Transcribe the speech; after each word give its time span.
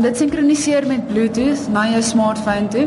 dit 0.00 0.16
sinkroniseer 0.16 0.86
met 0.86 1.02
Bluetooth 1.08 1.68
na 1.68 1.82
jou 1.90 2.02
smartphone 2.02 2.68
toe. 2.72 2.86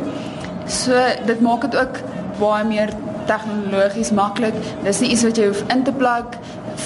So 0.65 0.97
dit 1.27 1.41
maak 1.45 1.67
dit 1.67 1.75
ook 1.77 1.99
baie 2.39 2.65
meer 2.65 2.93
tegnologies 3.29 4.09
maklik. 4.17 4.57
Dis 4.87 5.03
nie 5.03 5.11
iets 5.13 5.27
wat 5.27 5.37
jy 5.37 5.51
hoef 5.51 5.61
in 5.75 5.83
te 5.85 5.93
plug 6.01 6.33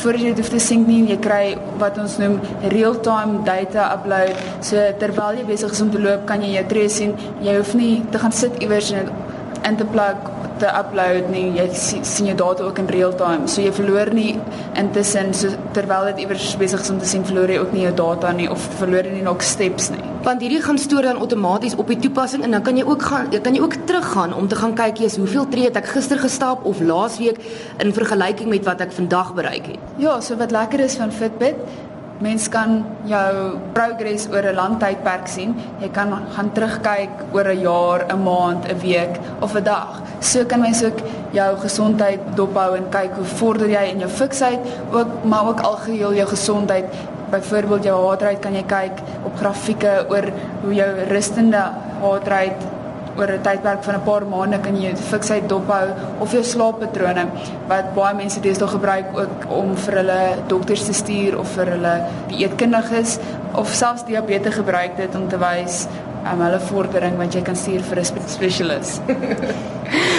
voordat 0.02 0.22
jy 0.26 0.34
dit 0.34 0.44
hoef 0.44 0.52
te 0.52 0.60
sync 0.68 0.92
nie. 0.92 1.06
Jy 1.08 1.20
kry 1.24 1.44
wat 1.80 1.96
ons 2.04 2.18
noem 2.20 2.36
real-time 2.76 3.46
data 3.48 3.94
upload. 3.96 4.36
So 4.60 4.76
terwyl 5.00 5.40
jy 5.40 5.48
besig 5.54 5.72
is 5.72 5.86
om 5.86 5.94
te 5.96 6.04
loop, 6.04 6.28
kan 6.28 6.44
jy 6.44 6.58
jou 6.58 6.68
tree 6.74 6.92
sien. 6.92 7.16
Jy 7.46 7.62
hoef 7.62 7.78
nie 7.80 7.94
te 8.12 8.20
gaan 8.20 8.36
sit 8.36 8.60
iewers 8.60 8.92
en 8.92 9.08
dit 9.08 9.64
in 9.72 9.80
te 9.80 9.88
plug 9.96 10.27
te 10.62 10.70
upload 10.80 11.30
nie. 11.30 11.46
Jy 11.58 11.68
sien, 11.74 12.06
sien 12.06 12.30
jou 12.32 12.36
data 12.38 12.64
ook 12.64 12.80
in 12.82 12.90
real 12.92 13.16
time. 13.16 13.48
So 13.48 13.62
jy 13.62 13.72
verloor 13.76 14.12
nie 14.14 14.38
intussen 14.80 15.34
so 15.38 15.54
terwyl 15.76 16.10
dit 16.12 16.24
iewers 16.26 16.50
besig 16.60 16.82
is 16.82 16.92
om 16.94 17.00
te 17.02 17.10
sien 17.10 17.26
verloor 17.28 17.52
jy 17.54 17.60
ook 17.62 17.74
nie 17.76 17.86
jou 17.86 17.94
data 17.98 18.32
nie 18.36 18.50
of 18.52 18.64
verloor 18.80 19.08
jy 19.08 19.18
nie 19.18 19.26
nog 19.26 19.44
steps 19.46 19.92
nie. 19.94 20.04
Want 20.28 20.42
hierdie 20.44 20.62
gaan 20.64 20.80
stoor 20.82 21.08
dan 21.08 21.22
outomaties 21.24 21.78
op 21.80 21.88
die 21.94 22.00
toepassing 22.04 22.44
en 22.44 22.58
dan 22.58 22.66
kan 22.66 22.78
jy 22.78 22.86
ook 22.88 23.02
gaan 23.10 23.30
kan 23.32 23.56
jy 23.56 23.62
ook 23.64 23.76
teruggaan 23.90 24.34
om 24.34 24.48
te 24.48 24.60
gaan 24.60 24.76
kyk 24.76 25.04
jy's 25.04 25.18
hoeveel 25.22 25.48
tree 25.52 25.70
het 25.70 25.78
ek 25.80 25.92
gister 25.96 26.20
gestap 26.20 26.66
of 26.66 26.82
laasweek 26.82 27.40
in 27.84 27.94
vergelyking 27.94 28.50
met 28.52 28.66
wat 28.68 28.82
ek 28.84 28.96
vandag 28.96 29.34
bereik 29.38 29.74
het. 29.74 29.94
Ja, 30.02 30.20
so 30.22 30.36
wat 30.40 30.52
lekker 30.52 30.84
is 30.84 30.98
van 31.00 31.12
Fitbit, 31.12 31.62
mens 32.24 32.48
kan 32.50 32.82
jou 33.06 33.58
progress 33.74 34.28
oor 34.32 34.44
'n 34.44 34.56
lang 34.56 34.80
tydperk 34.80 35.28
sien. 35.28 35.56
Jy 35.80 35.90
kan 35.90 36.14
gaan 36.36 36.52
terugkyk 36.52 37.10
oor 37.32 37.48
'n 37.48 37.60
jaar, 37.62 38.06
'n 38.10 38.24
maand, 38.24 38.66
'n 38.66 38.80
week 38.80 39.20
of 39.40 39.56
'n 39.56 39.64
dag. 39.64 40.02
So 40.20 40.46
kan 40.46 40.60
mens 40.60 40.84
ook 40.84 41.00
jou 41.32 41.58
gesondheid 41.58 42.20
dophou 42.36 42.76
en 42.76 42.90
kyk 42.90 43.14
hoe 43.16 43.26
vorder 43.26 43.70
jy 43.70 43.84
in 43.92 44.00
jou 44.00 44.10
fiksheid, 44.10 44.60
ook 44.92 45.24
maar 45.24 45.48
ook 45.48 45.60
algeheel 45.60 46.14
jou 46.14 46.28
gesondheid. 46.28 46.86
Byvoorbeeld 47.30 47.84
jou 47.84 48.00
hartrate 48.06 48.40
kan 48.40 48.56
jy 48.56 48.64
kyk 48.64 49.04
op 49.24 49.38
grafieke 49.38 50.06
oor 50.10 50.32
hoe 50.64 50.74
jou 50.74 50.90
rustende 51.10 51.62
hartrate 52.02 52.76
oor 53.18 53.32
'n 53.34 53.42
tydperk 53.42 53.84
van 53.84 53.96
'n 53.96 54.04
paar 54.04 54.26
maande 54.26 54.60
kan 54.60 54.76
jy 54.82 54.96
fiksheid 54.96 55.50
dophou 55.50 55.88
of 56.20 56.32
jou 56.32 56.44
slaappatrone 56.44 57.26
wat 57.68 57.94
baie 57.96 58.16
mense 58.16 58.40
deesdae 58.40 58.68
gebruik 58.68 59.06
ook 59.14 59.46
om 59.50 59.76
vir 59.76 59.94
hulle 59.94 60.20
dokters 60.48 60.86
te 60.86 60.94
stuur 60.94 61.40
of 61.40 61.48
vir 61.48 61.66
hulle 61.66 61.96
dieetkundiges 62.28 63.18
of 63.56 63.74
selfs 63.74 64.06
diabetes 64.06 64.54
gebruik 64.54 64.98
dit 64.98 65.16
om 65.16 65.28
te 65.28 65.38
wys 65.38 65.88
um, 66.32 66.42
hulle 66.42 66.60
vordering 66.60 67.18
wat 67.18 67.34
jy 67.34 67.42
kan 67.42 67.56
stuur 67.56 67.82
vir 67.82 68.00
'n 68.00 68.06
spe- 68.06 68.28
spesialis. 68.28 69.00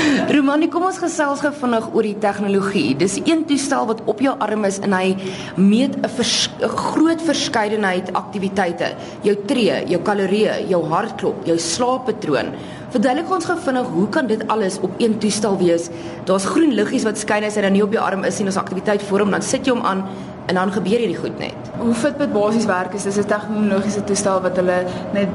Romani, 0.09 0.69
kom 0.73 0.87
ons 0.89 0.99
gesels 1.01 1.43
gou 1.45 1.51
vinnig 1.61 1.87
oor 1.93 2.07
die 2.07 2.17
tegnologie. 2.23 2.95
Dis 2.99 3.19
een 3.21 3.45
toestel 3.49 3.89
wat 3.91 4.01
op 4.09 4.23
jou 4.25 4.33
arm 4.45 4.65
is 4.69 4.79
en 4.85 4.95
hy 4.97 5.17
meet 5.57 5.97
'n 5.97 6.09
vers, 6.17 6.51
groot 6.61 7.21
verskeidenheid 7.23 8.13
aktiwiteite. 8.13 8.95
Jou 9.23 9.37
tree, 9.47 9.85
jou 9.87 10.01
kalorieë, 10.01 10.69
jou 10.69 10.83
hartklop, 10.85 11.45
jou 11.45 11.59
slaappatroon. 11.59 12.55
Verduidelik 12.91 13.31
ons 13.31 13.45
gou 13.45 13.59
vinnig, 13.59 13.87
hoe 13.87 14.09
kan 14.09 14.27
dit 14.27 14.49
alles 14.49 14.79
op 14.81 14.91
een 14.99 15.19
toestel 15.19 15.59
wees? 15.59 15.91
Daar's 16.25 16.45
groen 16.45 16.73
liggies 16.73 17.05
wat 17.05 17.19
skyn 17.19 17.45
as 17.45 17.55
hy 17.55 17.63
dan 17.63 17.73
nie 17.73 17.83
op 17.83 17.93
jou 17.93 18.03
arm 18.03 18.25
is 18.25 18.39
nie, 18.39 18.49
as 18.49 18.57
aktiwiteit 18.57 19.03
vir 19.03 19.19
hom, 19.19 19.31
dan 19.31 19.43
sit 19.43 19.67
jy 19.67 19.73
hom 19.73 19.85
aan 19.85 20.05
en 20.47 20.55
dan 20.55 20.73
gebeur 20.73 20.99
hierdie 20.99 21.17
goed 21.17 21.39
net. 21.39 21.55
Hoe 21.79 21.95
Fitbit 21.95 22.33
basies 22.33 22.67
werk 22.67 22.95
is 22.95 23.03
dis 23.03 23.19
'n 23.19 23.29
tegnologiese 23.29 24.05
toestel 24.05 24.41
wat 24.41 24.57
hulle 24.57 24.87
met 25.13 25.29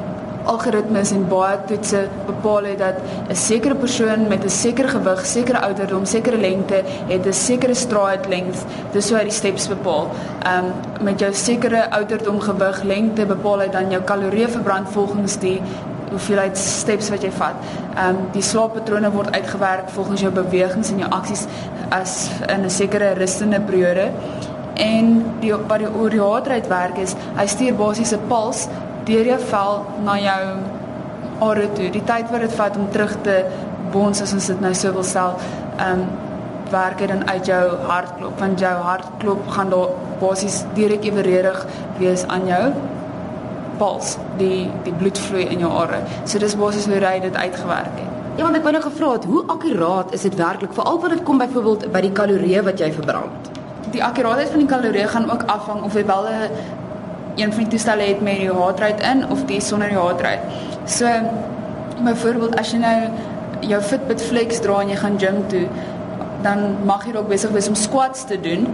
algoritmes 0.50 1.12
en 1.12 1.28
baie 1.30 1.58
toetse 1.68 2.04
bepaal 2.28 2.64
het 2.72 2.80
dat 2.80 2.98
'n 3.30 3.36
sekere 3.36 3.76
persoon 3.76 4.28
met 4.28 4.44
'n 4.44 4.50
sekere 4.50 4.88
gewig, 4.88 5.26
sekere 5.26 5.60
ouderdom, 5.60 6.06
sekere 6.06 6.38
lengte 6.38 6.84
het 7.08 7.26
'n 7.26 7.34
sekere 7.34 7.74
stride 7.74 8.30
length, 8.30 8.66
dis 8.92 9.10
hoe 9.10 9.18
hy 9.18 9.24
die 9.24 9.32
steps 9.32 9.68
bepaal. 9.68 10.10
Ehm 10.46 10.66
um, 10.66 11.04
met 11.04 11.20
jou 11.20 11.34
sekere 11.34 11.92
ouderdom, 11.92 12.40
gewig, 12.40 12.84
lengte 12.84 13.26
bepaal 13.26 13.60
hy 13.60 13.70
dan 13.70 13.90
jou 13.90 14.02
kalorieë 14.02 14.50
verbrand 14.50 14.90
volgens 14.90 15.40
die 15.40 15.62
hoeveelheid 16.10 16.58
steps 16.58 17.10
wat 17.10 17.22
jy 17.24 17.32
vat. 17.32 17.56
Ehm 17.96 18.10
um, 18.10 18.18
die 18.32 18.42
slaappatrone 18.42 19.12
word 19.12 19.32
uitgewerk 19.32 19.90
volgens 19.90 20.22
jou 20.22 20.32
bewegings 20.32 20.92
en 20.92 20.98
jou 20.98 21.10
aksies 21.10 21.48
as 21.90 22.30
in 22.48 22.64
'n 22.66 22.70
sekere 22.70 23.14
rustende 23.14 23.60
periode. 23.60 24.12
En 24.74 25.26
die 25.40 25.54
wat 25.54 25.80
die 25.80 25.88
oor 26.00 26.10
die 26.10 26.22
hartrate 26.22 26.70
werk 26.70 26.98
is, 26.98 27.16
hy 27.36 27.46
stuur 27.48 27.76
basies 27.76 28.14
'n 28.14 28.28
puls 28.28 28.68
deur 29.06 29.26
jou 29.26 29.40
vel 29.50 29.86
na 30.06 30.18
jou 30.20 30.42
are 31.44 31.68
toe. 31.76 31.90
Die 31.92 32.04
tyd 32.08 32.32
wat 32.32 32.46
dit 32.46 32.54
vat 32.58 32.78
om 32.78 32.90
terug 32.92 33.16
te 33.26 33.40
bons 33.94 34.22
as 34.22 34.34
ons 34.34 34.48
dit 34.48 34.62
nou 34.62 34.74
so 34.74 34.94
wil 34.94 35.08
stel, 35.08 35.40
ehm 35.78 36.04
um, 36.04 36.06
werk 36.74 36.98
dit 36.98 37.08
dan 37.08 37.28
uit 37.30 37.46
jou 37.46 37.64
hartklop 37.86 38.40
want 38.40 38.60
jou 38.60 38.74
hartklop 38.88 39.48
gaan 39.54 39.70
daar 39.70 39.92
basies 40.22 40.64
direk 40.74 41.06
evenredig 41.06 41.60
wees 42.00 42.24
aan 42.28 42.48
jou 42.48 42.64
puls, 43.78 44.16
die 44.40 44.70
die 44.88 44.94
bloedvloei 44.98 45.46
in 45.54 45.64
jou 45.66 45.72
are. 45.84 46.02
So 46.26 46.42
dis 46.42 46.56
basies 46.58 46.88
hoe 46.90 47.02
hy 47.04 47.20
dit 47.24 47.36
uitgewerk 47.36 47.98
het. 48.00 48.12
Ja, 48.38 48.46
want 48.48 48.58
ek 48.58 48.64
wou 48.66 48.74
nou 48.74 48.82
gevra 48.82 49.12
het, 49.14 49.26
hoe 49.30 49.44
akkuraat 49.54 50.14
is 50.18 50.24
dit 50.26 50.36
werklik 50.40 50.74
veral 50.74 51.00
wanneer 51.02 51.20
dit 51.20 51.26
kom 51.28 51.42
byvoorbeeld 51.42 51.92
by 51.94 52.02
die 52.02 52.14
kalorieë 52.18 52.64
wat 52.66 52.80
jy 52.82 52.90
verbrand? 52.96 53.52
Die 53.94 54.02
akkuraatheid 54.02 54.50
van 54.50 54.64
die 54.64 54.70
kalorieë 54.72 55.12
gaan 55.12 55.30
ook 55.30 55.44
afhang 55.54 55.84
of 55.86 55.94
jy 55.94 56.06
wel 56.10 56.30
'n 56.30 56.50
een 57.36 57.54
van 57.54 57.64
die 57.64 57.72
toestelle 57.76 58.08
het 58.12 58.22
met 58.22 58.42
die 58.44 58.52
hartrate 58.52 59.04
in 59.12 59.26
of 59.30 59.46
die 59.50 59.62
sonder 59.62 59.90
die 59.90 59.98
hartrate. 59.98 60.62
So 60.86 61.10
byvoorbeeld 62.04 62.60
as 62.60 62.74
jy 62.74 62.82
nou 62.84 62.98
jou 63.64 63.82
Fitbit 63.82 64.22
Flex 64.22 64.62
dra 64.64 64.82
en 64.84 64.92
jy 64.92 65.00
gaan 65.00 65.20
gym 65.20 65.44
toe, 65.52 65.66
dan 66.44 66.64
mag 66.84 67.06
jy 67.08 67.14
dalk 67.16 67.30
besig 67.30 67.54
wees 67.56 67.70
om 67.72 67.76
squats 67.80 68.26
te 68.28 68.36
doen 68.44 68.66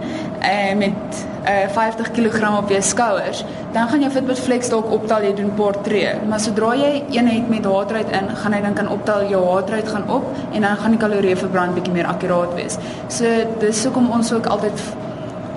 eh 0.42 0.74
met 0.76 1.20
eh 1.44 1.68
50 1.70 2.10
kg 2.16 2.56
op 2.58 2.70
jou 2.70 2.80
skouers, 2.82 3.44
dan 3.72 3.88
gaan 3.88 4.00
jou 4.00 4.10
Fitbit 4.10 4.38
Flex 4.38 4.68
dalk 4.68 4.90
optel 4.90 5.22
jy 5.22 5.34
doen 5.34 5.52
paar 5.56 5.78
tree. 5.82 6.14
Maar 6.28 6.40
sodra 6.40 6.74
jy 6.74 7.04
een 7.10 7.28
het 7.28 7.48
met 7.48 7.64
hartrate 7.64 8.12
in, 8.12 8.28
gaan 8.36 8.52
hy 8.52 8.60
dan 8.60 8.74
kan 8.74 8.88
optel 8.88 9.28
jou 9.28 9.44
hartrate 9.44 9.86
gaan 9.86 10.10
op 10.10 10.24
en 10.52 10.60
dan 10.60 10.76
gaan 10.76 10.90
die 10.90 11.00
kalorieë 11.00 11.36
verbrand 11.36 11.74
bietjie 11.74 11.92
meer 11.92 12.06
akkuraat 12.06 12.54
wees. 12.54 12.78
So 13.08 13.24
dis 13.58 13.84
hoekom 13.84 14.10
ons 14.10 14.32
ook 14.32 14.46
altyd 14.46 14.82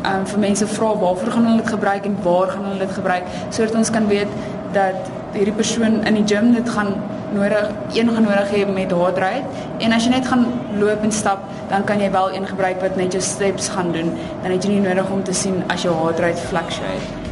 um, 0.10 0.26
vir 0.26 0.40
mense 0.40 0.68
vra 0.68 0.94
waarvoor 1.06 1.32
gaan 1.36 1.50
hulle 1.50 1.62
dit 1.62 1.74
gebruik 1.76 2.06
en 2.06 2.18
waar 2.24 2.54
gaan 2.56 2.70
hulle 2.70 2.86
dit 2.86 2.96
gebruik? 3.00 3.24
sodat 3.50 3.76
ons 3.76 3.90
kan 3.90 4.08
weet 4.08 4.38
dat 4.74 5.12
hierdie 5.34 5.56
persoon 5.58 6.02
in 6.08 6.20
die 6.20 6.26
gym 6.36 6.54
dit 6.54 6.70
gaan 6.70 6.94
nodig 7.34 7.70
een 7.94 8.10
gaan 8.14 8.24
nodig 8.24 8.52
hê 8.54 8.66
met 8.70 8.92
hartrate 8.92 9.66
en 9.80 9.94
as 9.96 10.06
jy 10.06 10.14
net 10.14 10.28
gaan 10.30 10.46
loop 10.80 11.04
en 11.04 11.12
stap 11.12 11.50
dan 11.70 11.84
kan 11.90 12.02
jy 12.02 12.12
wel 12.12 12.36
een 12.36 12.48
gebruik 12.48 12.82
wat 12.82 12.96
net 12.96 13.18
jou 13.18 13.24
steps 13.24 13.70
gaan 13.74 13.92
doen. 13.92 14.14
Dan 14.44 14.52
het 14.52 14.64
jy 14.64 14.76
nie 14.76 14.86
nodig 14.88 15.10
om 15.10 15.24
te 15.24 15.34
sien 15.34 15.64
as 15.68 15.82
jou 15.88 15.96
hartrate 16.04 16.50
fluctuate 16.50 17.23